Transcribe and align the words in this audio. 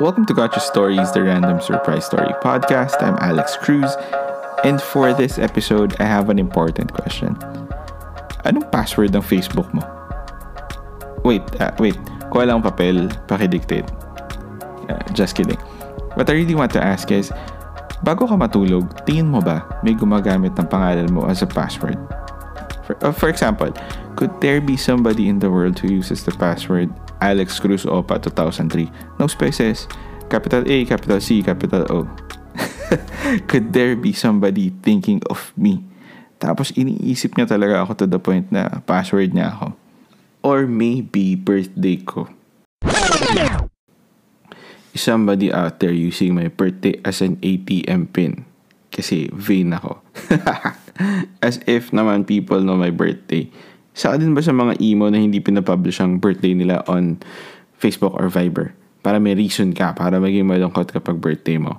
Welcome 0.00 0.26
to 0.26 0.34
Gotcha 0.34 0.58
Stories, 0.58 1.12
the 1.12 1.22
Random 1.22 1.60
Surprise 1.62 2.06
Story 2.06 2.34
podcast. 2.42 2.98
I'm 2.98 3.14
Alex 3.22 3.54
Cruz, 3.54 3.94
and 4.66 4.82
for 4.82 5.14
this 5.14 5.38
episode, 5.38 5.94
I 6.00 6.04
have 6.04 6.34
an 6.34 6.42
important 6.42 6.90
question. 6.90 7.38
Anong 8.42 8.66
password 8.74 9.14
ng 9.14 9.22
Facebook 9.22 9.70
mo? 9.70 9.86
Wait, 11.22 11.46
uh, 11.62 11.70
wait. 11.78 11.94
Kuha 12.34 12.42
lang 12.42 12.58
papel, 12.66 13.06
pakidictate. 13.30 13.86
Uh, 14.90 14.98
just 15.14 15.38
kidding. 15.38 15.62
What 16.18 16.26
I 16.26 16.42
really 16.42 16.58
want 16.58 16.74
to 16.74 16.82
ask 16.82 17.14
is, 17.14 17.30
bago 18.02 18.26
ka 18.26 18.34
matulog, 18.34 18.90
tingin 19.06 19.30
mo 19.30 19.38
ba 19.38 19.62
may 19.86 19.94
gumagamit 19.94 20.58
ng 20.58 20.66
pangalan 20.66 21.06
mo 21.14 21.30
as 21.30 21.38
a 21.38 21.46
password? 21.46 22.02
For, 22.82 22.98
uh, 22.98 23.14
for 23.14 23.30
example, 23.30 23.70
could 24.16 24.32
there 24.40 24.60
be 24.60 24.76
somebody 24.76 25.28
in 25.28 25.38
the 25.38 25.50
world 25.50 25.78
who 25.78 25.90
uses 25.90 26.24
the 26.24 26.32
password 26.32 26.90
Alex 27.20 27.58
Cruz 27.58 27.84
Opa 27.84 28.22
2003? 28.22 28.90
No 29.18 29.26
spaces. 29.26 29.86
Capital 30.30 30.64
A, 30.66 30.84
capital 30.84 31.20
C, 31.20 31.42
capital 31.42 31.86
O. 31.90 32.08
could 33.50 33.72
there 33.72 33.96
be 33.96 34.12
somebody 34.12 34.70
thinking 34.82 35.20
of 35.30 35.52
me? 35.56 35.82
Tapos 36.38 36.70
iniisip 36.76 37.34
niya 37.34 37.48
talaga 37.48 37.82
ako 37.82 38.04
to 38.04 38.06
the 38.06 38.20
point 38.20 38.50
na 38.52 38.82
password 38.84 39.32
niya 39.32 39.54
ako. 39.56 39.66
Or 40.44 40.68
maybe 40.68 41.34
birthday 41.34 41.96
ko. 42.04 42.28
Is 44.94 45.02
somebody 45.02 45.50
out 45.50 45.80
there 45.80 45.94
using 45.94 46.36
my 46.36 46.46
birthday 46.52 47.00
as 47.02 47.18
an 47.24 47.40
ATM 47.42 48.12
pin? 48.12 48.46
Kasi 48.94 49.26
vain 49.34 49.74
ako. 49.74 49.98
As 51.42 51.58
if 51.66 51.90
naman 51.90 52.22
people 52.22 52.62
know 52.62 52.78
my 52.78 52.94
birthday. 52.94 53.50
Sa 53.94 54.18
din 54.18 54.34
ba 54.34 54.42
sa 54.42 54.50
mga 54.50 54.82
emo 54.82 55.06
na 55.06 55.22
hindi 55.22 55.38
pinapublish 55.38 56.02
ang 56.02 56.18
birthday 56.18 56.50
nila 56.50 56.82
on 56.90 57.22
Facebook 57.78 58.10
or 58.18 58.26
Viber? 58.26 58.74
Para 59.06 59.22
may 59.22 59.38
reason 59.38 59.70
ka, 59.70 59.94
para 59.94 60.18
maging 60.18 60.50
malungkot 60.50 60.90
kapag 60.90 61.22
birthday 61.22 61.62
mo. 61.62 61.78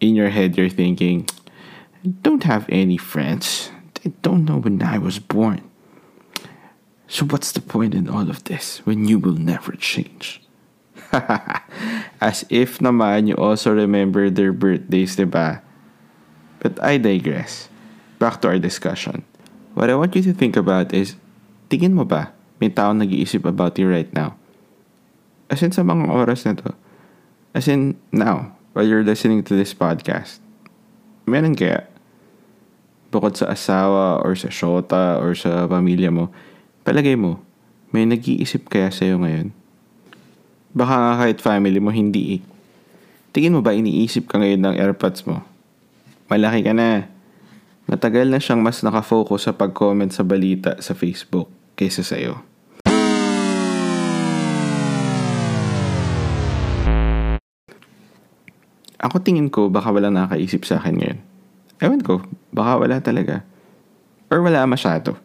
In 0.00 0.16
your 0.16 0.32
head, 0.32 0.56
you're 0.56 0.72
thinking, 0.72 1.28
I 2.00 2.16
don't 2.24 2.48
have 2.48 2.64
any 2.72 2.96
friends. 2.96 3.68
I 4.06 4.16
don't 4.24 4.48
know 4.48 4.56
when 4.56 4.80
I 4.80 4.96
was 4.96 5.20
born. 5.20 5.60
So 7.08 7.28
what's 7.28 7.52
the 7.52 7.60
point 7.60 7.92
in 7.92 8.08
all 8.08 8.28
of 8.32 8.44
this 8.44 8.80
when 8.84 9.04
you 9.04 9.18
will 9.18 9.36
never 9.36 9.72
change? 9.76 10.40
As 12.20 12.44
if 12.48 12.78
naman 12.80 13.28
you 13.28 13.36
also 13.36 13.72
remember 13.72 14.30
their 14.30 14.52
birthdays, 14.52 15.16
diba? 15.16 15.60
But 16.60 16.80
I 16.84 16.96
digress 16.96 17.68
back 18.18 18.40
to 18.42 18.48
our 18.48 18.58
discussion. 18.58 19.24
What 19.78 19.86
I 19.86 19.94
want 19.94 20.10
you 20.18 20.26
to 20.26 20.34
think 20.34 20.58
about 20.58 20.90
is, 20.90 21.14
tingin 21.70 21.94
mo 21.94 22.02
ba 22.02 22.34
may 22.58 22.66
taong 22.66 22.98
nag-iisip 22.98 23.46
about 23.46 23.78
you 23.78 23.86
right 23.86 24.10
now? 24.10 24.34
As 25.46 25.62
in 25.62 25.70
sa 25.70 25.86
mga 25.86 26.10
oras 26.10 26.42
na 26.42 26.58
to. 26.58 26.74
As 27.54 27.70
in 27.70 27.94
now, 28.10 28.58
while 28.74 28.82
you're 28.82 29.06
listening 29.06 29.46
to 29.46 29.54
this 29.54 29.78
podcast. 29.78 30.42
Meron 31.30 31.54
kaya? 31.54 31.86
Bukod 33.14 33.38
sa 33.38 33.54
asawa 33.54 34.18
or 34.26 34.34
sa 34.34 34.50
shota 34.50 35.22
or 35.22 35.38
sa 35.38 35.70
pamilya 35.70 36.10
mo, 36.10 36.34
palagay 36.82 37.14
mo, 37.14 37.38
may 37.94 38.02
nag-iisip 38.02 38.66
kaya 38.66 38.90
sa'yo 38.90 39.22
ngayon? 39.22 39.54
Baka 40.74 40.94
nga 40.98 41.12
kahit 41.22 41.38
family 41.38 41.78
mo, 41.78 41.94
hindi 41.94 42.42
eh. 42.42 42.42
Tingin 43.30 43.54
mo 43.54 43.62
ba 43.62 43.78
iniisip 43.78 44.26
ka 44.26 44.42
ngayon 44.42 44.58
ng 44.58 44.74
airpods 44.74 45.22
mo? 45.22 45.46
Malaki 46.26 46.66
ka 46.66 46.74
na 46.74 47.06
Matagal 47.88 48.28
na 48.28 48.36
siyang 48.36 48.60
mas 48.60 48.84
nakafocus 48.84 49.48
sa 49.48 49.56
pag-comment 49.56 50.12
sa 50.12 50.20
balita 50.20 50.76
sa 50.76 50.92
Facebook 50.92 51.48
kaysa 51.72 52.04
sa 52.04 52.20
iyo. 52.20 52.36
Ako 59.00 59.24
tingin 59.24 59.48
ko 59.48 59.72
baka 59.72 59.88
wala 59.88 60.12
nakaisip 60.12 60.68
sa 60.68 60.76
akin 60.76 61.00
ngayon. 61.00 61.18
Ewan 61.80 62.02
ko, 62.04 62.20
baka 62.52 62.76
wala 62.76 63.00
talaga. 63.00 63.40
Or 64.28 64.44
wala 64.44 64.68
masyado. 64.68 65.16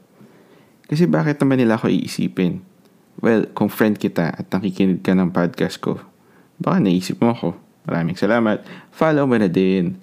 Kasi 0.87 1.03
bakit 1.03 1.43
naman 1.43 1.59
nila 1.59 1.75
ako 1.75 1.91
iisipin? 1.91 2.63
Well, 3.19 3.51
kung 3.51 3.67
friend 3.67 3.99
kita 3.99 4.39
at 4.39 4.47
nakikinig 4.55 5.03
ka 5.03 5.11
ng 5.11 5.35
podcast 5.35 5.83
ko, 5.83 5.99
baka 6.63 6.79
naisip 6.79 7.19
mo 7.19 7.35
ako. 7.35 7.59
Maraming 7.91 8.15
salamat. 8.15 8.63
Follow 8.95 9.27
mo 9.27 9.35
na 9.35 9.51
din. 9.51 9.99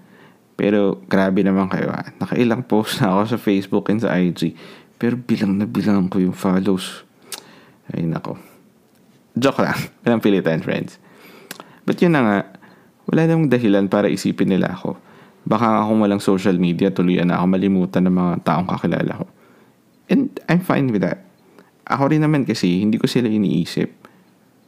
Pero 0.61 1.01
grabe 1.09 1.41
naman 1.41 1.73
kayo 1.73 1.89
ha. 1.89 2.13
Nakailang 2.21 2.69
post 2.69 3.01
na 3.01 3.17
ako 3.17 3.33
sa 3.33 3.39
Facebook 3.41 3.89
and 3.89 4.05
sa 4.05 4.13
IG. 4.13 4.53
Pero 5.01 5.17
bilang 5.17 5.57
na 5.57 5.65
bilang 5.65 6.13
ko 6.13 6.21
yung 6.21 6.37
follows. 6.37 7.09
Ay 7.89 8.05
nako. 8.05 8.37
Joke 9.33 9.65
lang. 9.65 9.81
Walang 10.05 10.21
pilitan 10.21 10.61
friends. 10.61 11.01
But 11.89 11.97
yun 12.05 12.13
na 12.13 12.21
nga. 12.21 12.39
Wala 13.09 13.25
namang 13.25 13.49
dahilan 13.49 13.89
para 13.89 14.13
isipin 14.13 14.53
nila 14.53 14.77
ako. 14.77 15.01
Baka 15.49 15.81
akong 15.81 16.05
walang 16.05 16.21
social 16.21 16.61
media, 16.61 16.93
tuluyan 16.93 17.33
na 17.33 17.41
ako 17.41 17.57
malimutan 17.57 18.05
ng 18.07 18.13
mga 18.13 18.33
taong 18.45 18.69
kakilala 18.69 19.25
ko. 19.25 19.27
And 20.13 20.29
I'm 20.47 20.61
fine 20.61 20.93
with 20.93 21.01
that. 21.01 21.25
Ako 21.89 22.13
rin 22.13 22.23
naman 22.23 22.45
kasi, 22.45 22.85
hindi 22.85 23.01
ko 23.01 23.09
sila 23.09 23.27
iniisip. 23.27 23.89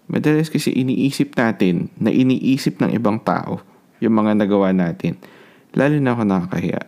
Madalas 0.09 0.49
kasi 0.49 0.73
iniisip 0.75 1.37
natin 1.39 1.93
na 2.01 2.11
iniisip 2.11 2.81
ng 2.81 2.91
ibang 2.97 3.21
tao 3.23 3.63
yung 4.03 4.17
mga 4.17 4.43
nagawa 4.43 4.75
natin 4.75 5.21
lalo 5.77 5.97
na 6.01 6.13
ako 6.17 6.23
nakakahiya. 6.25 6.83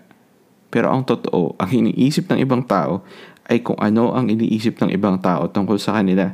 Pero 0.74 0.90
ang 0.90 1.06
totoo, 1.06 1.54
ang 1.56 1.70
iniisip 1.70 2.26
ng 2.30 2.42
ibang 2.42 2.66
tao 2.66 3.06
ay 3.46 3.60
kung 3.60 3.78
ano 3.78 4.10
ang 4.16 4.32
iniisip 4.32 4.80
ng 4.80 4.90
ibang 4.90 5.20
tao 5.20 5.46
tungkol 5.46 5.78
sa 5.78 6.00
kanila. 6.00 6.32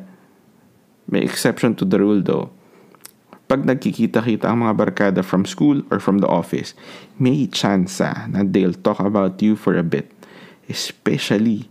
May 1.10 1.26
exception 1.26 1.74
to 1.76 1.84
the 1.84 1.98
rule 1.98 2.22
though. 2.22 2.54
Pag 3.50 3.66
nagkikita-kita 3.66 4.46
ang 4.46 4.62
mga 4.62 4.78
barkada 4.78 5.20
from 5.26 5.42
school 5.42 5.82
or 5.90 5.98
from 5.98 6.22
the 6.22 6.30
office, 6.30 6.72
may 7.18 7.50
chance 7.50 7.98
na 7.98 8.46
they'll 8.46 8.78
talk 8.78 9.02
about 9.02 9.42
you 9.42 9.58
for 9.58 9.74
a 9.74 9.82
bit. 9.82 10.06
Especially 10.70 11.66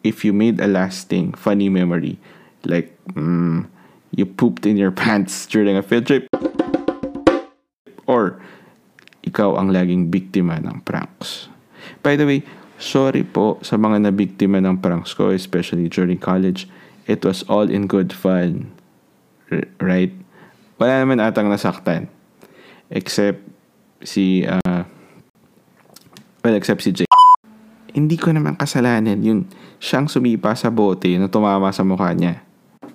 if 0.00 0.24
you 0.24 0.32
made 0.32 0.56
a 0.56 0.66
lasting 0.66 1.36
funny 1.36 1.68
memory. 1.68 2.16
Like, 2.64 2.96
mm, 3.12 3.68
you 4.16 4.24
pooped 4.24 4.64
in 4.64 4.80
your 4.80 4.90
pants 5.04 5.44
during 5.44 5.76
a 5.76 5.84
field 5.84 6.08
trip. 6.08 6.26
Or, 8.08 8.40
ikaw 9.28 9.60
ang 9.60 9.68
laging 9.68 10.08
biktima 10.08 10.56
ng 10.64 10.80
pranks. 10.88 11.52
By 12.00 12.16
the 12.16 12.24
way, 12.24 12.40
sorry 12.80 13.28
po 13.28 13.60
sa 13.60 13.76
mga 13.76 14.08
nabiktima 14.08 14.62
ng 14.64 14.80
pranks 14.80 15.12
ko, 15.12 15.28
especially 15.28 15.92
during 15.92 16.16
college. 16.16 16.64
It 17.04 17.24
was 17.24 17.44
all 17.46 17.68
in 17.68 17.84
good 17.84 18.16
fun. 18.16 18.72
Right? 19.80 20.12
Wala 20.80 21.04
naman 21.04 21.20
atang 21.20 21.52
nasaktan. 21.52 22.08
Except 22.88 23.44
si, 24.00 24.48
uh, 24.48 24.84
well, 26.40 26.56
except 26.56 26.84
si 26.84 26.92
Jay. 26.92 27.08
Hindi 27.92 28.16
ko 28.16 28.32
naman 28.32 28.56
kasalanan 28.56 29.20
yun. 29.20 29.48
Siyang 29.82 30.06
sumipa 30.06 30.54
sa 30.54 30.72
bote 30.72 31.10
na 31.18 31.26
tumama 31.26 31.72
sa 31.74 31.82
mukha 31.82 32.14
niya. 32.14 32.40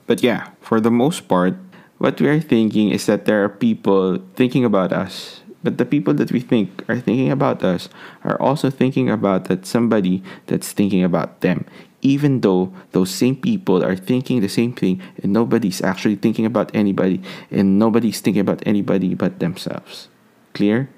But 0.08 0.22
yeah, 0.22 0.54
for 0.64 0.80
the 0.80 0.94
most 0.94 1.28
part, 1.28 1.58
what 2.00 2.20
we 2.20 2.28
are 2.28 2.40
thinking 2.40 2.92
is 2.92 3.08
that 3.08 3.26
there 3.26 3.44
are 3.44 3.52
people 3.52 4.20
thinking 4.36 4.64
about 4.64 4.92
us 4.92 5.43
But 5.64 5.80
the 5.80 5.88
people 5.88 6.14
that 6.20 6.32
we 6.32 6.44
think 6.44 6.84
are 6.92 7.00
thinking 7.00 7.32
about 7.32 7.64
us 7.64 7.88
are 8.28 8.40
also 8.40 8.70
thinking 8.70 9.10
about 9.10 9.48
that 9.48 9.66
somebody 9.66 10.22
that's 10.48 10.76
thinking 10.76 11.04
about 11.04 11.40
them. 11.40 11.66
Even 12.04 12.44
though 12.44 12.76
those 12.92 13.16
same 13.16 13.40
people 13.40 13.80
are 13.80 13.96
thinking 13.96 14.44
the 14.44 14.52
same 14.52 14.76
thing 14.76 15.00
and 15.24 15.32
nobody's 15.32 15.82
actually 15.82 16.20
thinking 16.20 16.46
about 16.46 16.68
anybody 16.76 17.24
and 17.48 17.80
nobody's 17.80 18.20
thinking 18.20 18.44
about 18.44 18.60
anybody 18.68 19.16
but 19.16 19.40
themselves. 19.40 20.12
Clear? 20.52 20.92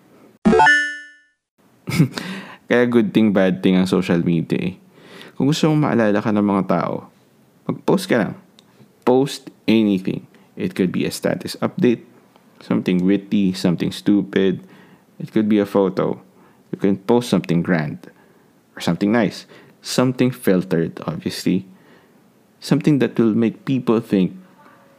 Kaya 2.66 2.90
good 2.90 3.14
thing, 3.14 3.30
bad 3.30 3.62
thing 3.62 3.78
ang 3.78 3.86
social 3.86 4.18
media 4.26 4.58
eh. 4.58 4.74
Kung 5.38 5.46
gusto 5.46 5.70
mong 5.70 5.94
maalala 5.94 6.18
ka 6.18 6.34
ng 6.34 6.42
mga 6.42 6.64
tao, 6.66 7.06
mag-post 7.70 8.09
ka 8.09 8.18
lang. 8.18 8.34
Post 9.06 9.53
anything. 9.70 10.26
It 10.58 10.73
could 10.73 10.90
be 10.90 11.06
a 11.06 11.14
status 11.14 11.53
update, 11.62 12.02
something 12.61 13.05
witty, 13.05 13.53
something 13.53 13.91
stupid. 13.91 14.66
It 15.19 15.31
could 15.31 15.47
be 15.47 15.59
a 15.59 15.66
photo. 15.66 16.22
You 16.72 16.78
can 16.78 16.97
post 16.97 17.29
something 17.29 17.61
grand 17.61 18.11
or 18.75 18.81
something 18.81 19.11
nice, 19.11 19.46
something 19.81 20.31
filtered, 20.31 20.99
obviously, 21.07 21.66
something 22.59 22.99
that 22.99 23.17
will 23.17 23.34
make 23.34 23.66
people 23.66 23.99
think 23.99 24.35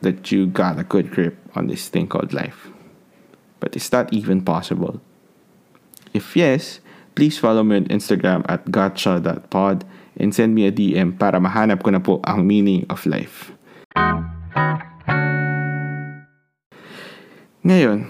that 0.01 0.31
you 0.31 0.47
got 0.47 0.79
a 0.79 0.85
good 0.85 1.11
grip 1.11 1.37
on 1.55 1.67
this 1.67 1.89
thing 1.89 2.07
called 2.07 2.33
life. 2.33 2.69
But 3.61 3.77
is 3.77 3.89
that 3.91 4.13
even 4.13 4.43
possible? 4.43 5.01
If 6.13 6.37
yes, 6.37 6.81
please 7.15 7.39
follow 7.39 7.63
me 7.63 7.77
on 7.77 7.85
Instagram 7.87 8.45
at 8.49 8.71
gotcha.pod 8.71 9.85
and 10.17 10.35
send 10.35 10.55
me 10.55 10.67
a 10.67 10.73
DM 10.73 11.19
para 11.19 11.41
mahanap 11.41 11.83
ko 11.83 11.91
na 11.91 12.01
po 12.01 12.21
ang 12.25 12.47
meaning 12.47 12.87
of 12.89 13.05
life. 13.05 13.53
Ngayon, 17.67 18.07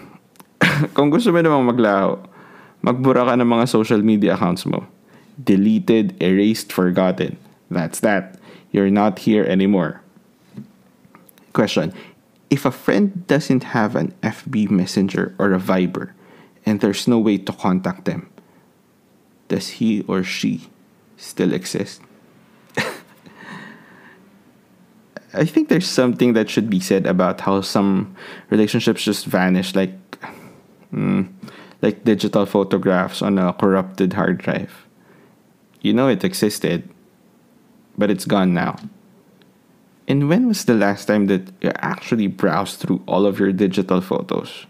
kung 0.96 1.08
gusto 1.08 1.32
mo 1.32 1.40
namang 1.40 1.72
maglaho, 1.72 2.20
magbura 2.84 3.24
ka 3.24 3.40
ng 3.40 3.48
mga 3.48 3.64
social 3.64 4.04
media 4.04 4.36
accounts 4.36 4.68
mo. 4.68 4.84
Deleted, 5.40 6.12
erased, 6.20 6.68
forgotten. 6.68 7.40
That's 7.72 8.04
that. 8.04 8.36
You're 8.68 8.92
not 8.92 9.24
here 9.24 9.48
anymore. 9.48 10.04
Question, 11.56 11.96
if 12.52 12.68
a 12.68 12.70
friend 12.70 13.24
doesn't 13.32 13.72
have 13.72 13.96
an 13.96 14.12
FB 14.20 14.68
Messenger 14.68 15.32
or 15.40 15.56
a 15.56 15.58
Viber 15.58 16.12
and 16.68 16.84
there's 16.84 17.08
no 17.08 17.16
way 17.16 17.40
to 17.40 17.52
contact 17.56 18.04
them, 18.04 18.28
does 19.48 19.80
he 19.80 20.04
or 20.04 20.20
she 20.20 20.68
still 21.16 21.56
exist? 21.56 22.04
I 25.36 25.44
think 25.44 25.68
there's 25.68 25.88
something 25.88 26.32
that 26.32 26.48
should 26.48 26.70
be 26.70 26.80
said 26.80 27.06
about 27.06 27.40
how 27.40 27.60
some 27.60 28.16
relationships 28.50 29.04
just 29.04 29.26
vanish 29.26 29.74
like 29.74 29.92
mm, 30.92 31.28
like 31.82 32.04
digital 32.04 32.46
photographs 32.46 33.20
on 33.20 33.38
a 33.38 33.52
corrupted 33.52 34.14
hard 34.14 34.38
drive. 34.38 34.86
You 35.82 35.92
know 35.92 36.08
it 36.08 36.24
existed, 36.24 36.88
but 37.96 38.10
it's 38.10 38.24
gone 38.24 38.54
now. 38.54 38.76
And 40.08 40.28
when 40.28 40.46
was 40.46 40.64
the 40.64 40.74
last 40.74 41.06
time 41.06 41.26
that 41.26 41.50
you 41.60 41.70
actually 41.82 42.28
browsed 42.28 42.78
through 42.78 43.02
all 43.06 43.26
of 43.26 43.38
your 43.38 43.52
digital 43.52 44.00
photos? 44.00 44.66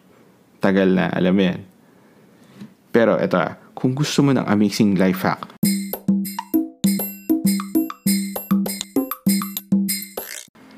Tagal 0.60 0.96
na, 0.96 1.12
alam 1.12 1.38
yan. 1.38 1.60
Pero 2.90 3.20
eto 3.20 3.36
ah, 3.36 3.60
kung 3.76 3.92
gusto 3.92 4.24
mo 4.24 4.32
ng 4.32 4.48
amazing 4.48 4.96
life 4.96 5.20
hack, 5.20 5.44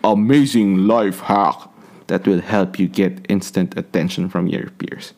amazing 0.09 0.89
life 0.89 1.21
hack 1.29 1.69
that 2.09 2.25
will 2.25 2.41
help 2.41 2.81
you 2.81 2.89
get 2.89 3.21
instant 3.29 3.77
attention 3.77 4.33
from 4.33 4.49
your 4.49 4.73
peers. 4.81 5.13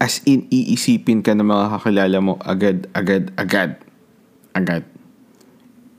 As 0.00 0.24
in, 0.24 0.48
iisipin 0.48 1.20
ka 1.20 1.36
ng 1.36 1.44
mga 1.44 1.76
kakilala 1.76 2.18
mo 2.24 2.40
agad, 2.48 2.88
agad, 2.96 3.28
agad. 3.36 3.76
Agad. 4.56 4.82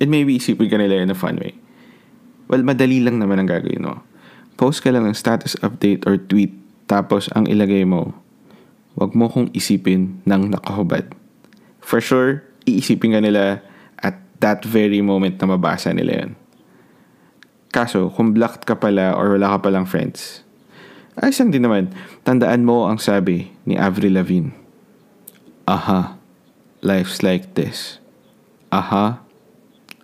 And 0.01 0.09
maybe 0.09 0.41
isipin 0.41 0.73
ka 0.73 0.81
nila 0.81 1.05
in 1.05 1.13
a 1.13 1.17
fun 1.17 1.37
way. 1.37 1.53
Well, 2.49 2.65
madali 2.65 2.99
lang 2.99 3.21
naman 3.21 3.37
ang 3.37 3.47
gagawin 3.47 3.85
mo. 3.85 4.01
Post 4.57 4.81
ka 4.81 4.89
lang 4.89 5.05
ng 5.05 5.15
status 5.15 5.53
update 5.61 6.03
or 6.09 6.17
tweet 6.17 6.57
tapos 6.91 7.31
ang 7.31 7.47
ilagay 7.47 7.87
mo, 7.87 8.11
wag 8.99 9.15
mo 9.15 9.31
kong 9.31 9.53
isipin 9.55 10.19
ng 10.27 10.51
nakahubad. 10.51 11.07
For 11.79 12.03
sure, 12.03 12.43
iisipin 12.67 13.15
ka 13.15 13.23
nila 13.23 13.63
at 14.03 14.19
that 14.43 14.67
very 14.67 14.99
moment 14.99 15.39
na 15.39 15.55
mabasa 15.55 15.95
nila 15.95 16.25
yun. 16.25 16.31
Kaso, 17.71 18.11
kung 18.11 18.35
blocked 18.35 18.67
ka 18.67 18.75
pala 18.75 19.15
or 19.15 19.39
wala 19.39 19.55
ka 19.55 19.71
palang 19.71 19.87
friends, 19.87 20.43
ayos 21.15 21.39
lang 21.39 21.55
din 21.55 21.63
naman. 21.63 21.95
Tandaan 22.27 22.67
mo 22.67 22.91
ang 22.91 22.99
sabi 22.99 23.55
ni 23.63 23.79
Avril 23.79 24.19
Lavigne. 24.19 24.51
Aha, 25.71 26.19
life's 26.83 27.23
like 27.23 27.55
this. 27.55 28.03
Aha, 28.75 29.23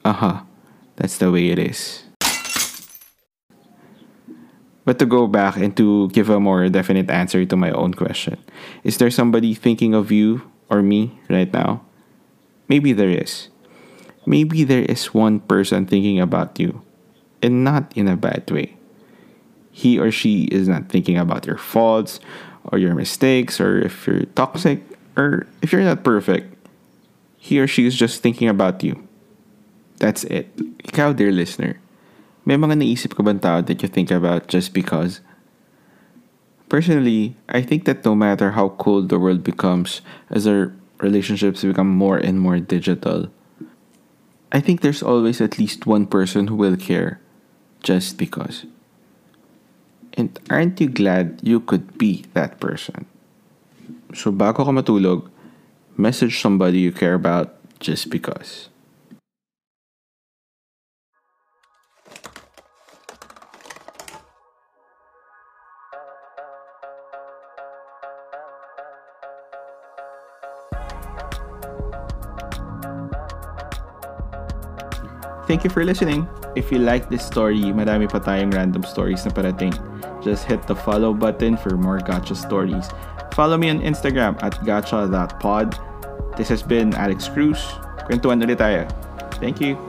aha, 0.07 0.47
that's 0.95 1.19
the 1.19 1.27
way 1.27 1.51
it 1.51 1.59
is. 1.59 2.07
But 4.87 5.03
to 5.03 5.05
go 5.05 5.27
back 5.27 5.59
and 5.59 5.75
to 5.75 6.07
give 6.15 6.31
a 6.31 6.39
more 6.39 6.71
definite 6.71 7.11
answer 7.11 7.43
to 7.43 7.55
my 7.59 7.75
own 7.75 7.91
question, 7.91 8.39
is 8.87 8.95
there 8.95 9.11
somebody 9.11 9.51
thinking 9.51 9.91
of 9.91 10.15
you 10.15 10.47
or 10.71 10.79
me 10.79 11.19
right 11.27 11.51
now? 11.51 11.83
Maybe 12.71 12.95
there 12.95 13.11
is. 13.11 13.51
Maybe 14.23 14.63
there 14.63 14.87
is 14.87 15.11
one 15.11 15.43
person 15.43 15.83
thinking 15.87 16.23
about 16.23 16.55
you, 16.59 16.79
and 17.41 17.63
not 17.63 17.91
in 17.95 18.07
a 18.07 18.17
bad 18.17 18.49
way. 18.51 18.75
He 19.71 19.99
or 19.99 20.11
she 20.11 20.45
is 20.45 20.67
not 20.67 20.89
thinking 20.89 21.17
about 21.17 21.45
your 21.45 21.57
faults 21.57 22.19
or 22.65 22.77
your 22.79 22.95
mistakes 22.95 23.61
or 23.61 23.79
if 23.79 24.07
you're 24.07 24.25
toxic 24.33 24.81
or 25.15 25.45
if 25.61 25.71
you're 25.71 25.83
not 25.83 26.03
perfect. 26.03 26.53
He 27.37 27.59
or 27.59 27.67
she 27.67 27.85
is 27.85 27.95
just 27.95 28.21
thinking 28.21 28.49
about 28.49 28.83
you. 28.83 29.07
That's 29.97 30.23
it. 30.25 30.55
Ikaw, 30.83 31.15
dear 31.15 31.31
listener, 31.31 31.79
May 32.47 32.55
mga 32.55 32.79
naisip 32.79 33.11
ka 33.11 33.27
bang 33.27 33.43
tao 33.43 33.59
that 33.59 33.83
you 33.83 33.91
think 33.91 34.07
about 34.07 34.47
just 34.47 34.71
because? 34.71 35.19
Personally, 36.71 37.35
I 37.51 37.59
think 37.59 37.83
that 37.83 38.07
no 38.07 38.15
matter 38.15 38.55
how 38.55 38.71
cold 38.79 39.11
the 39.11 39.19
world 39.19 39.43
becomes 39.43 39.99
as 40.31 40.47
our 40.47 40.71
relationships 41.03 41.67
become 41.67 41.91
more 41.91 42.15
and 42.15 42.39
more 42.39 42.63
digital, 42.63 43.27
I 44.47 44.63
think 44.63 44.79
there's 44.79 45.03
always 45.03 45.43
at 45.43 45.59
least 45.59 45.83
one 45.83 46.07
person 46.07 46.47
who 46.47 46.55
will 46.55 46.79
care 46.79 47.19
just 47.83 48.17
because. 48.17 48.65
And 50.17 50.33
aren't 50.49 50.81
you 50.81 50.89
glad 50.89 51.39
you 51.43 51.59
could 51.59 51.97
be 51.97 52.25
that 52.33 52.59
person? 52.59 53.05
So 54.13 54.31
bago 54.31 54.65
ka 54.65 54.73
matulog, 54.73 55.29
message 55.97 56.41
somebody 56.41 56.79
you 56.79 56.91
care 56.91 57.13
about 57.13 57.53
just 57.79 58.09
because. 58.09 58.69
Thank 75.47 75.63
you 75.63 75.71
for 75.71 75.87
listening. 75.87 76.27
If 76.59 76.71
you 76.75 76.79
like 76.83 77.07
this 77.07 77.23
story, 77.23 77.71
madami 77.71 78.11
pa 78.11 78.19
tayong 78.19 78.51
random 78.51 78.83
stories 78.83 79.23
na 79.23 79.31
parating. 79.31 79.71
Just 80.19 80.43
hit 80.43 80.59
the 80.67 80.75
follow 80.75 81.15
button 81.15 81.55
for 81.55 81.79
more 81.79 82.03
gotcha 82.03 82.35
stories. 82.35 82.91
Follow 83.31 83.55
me 83.55 83.71
on 83.71 83.79
Instagram 83.79 84.35
at 84.43 84.59
gotcha.pod. 84.67 85.79
This 86.35 86.51
has 86.51 86.59
been 86.59 86.91
Alex 86.99 87.31
Cruz. 87.31 87.63
Kwentuhan 88.11 88.43
ulit 88.43 88.59
tayo. 88.59 88.83
Thank 89.39 89.63
you. 89.63 89.79